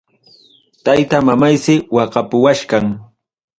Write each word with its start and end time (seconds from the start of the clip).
Tayta 0.83 1.17
mamaysi 1.27 1.75
waqapuwachkan. 1.95 2.85